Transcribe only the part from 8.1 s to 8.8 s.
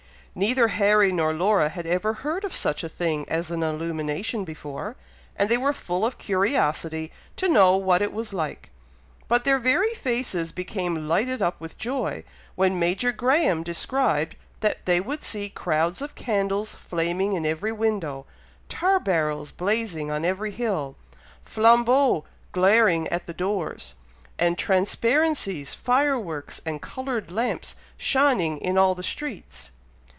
was like;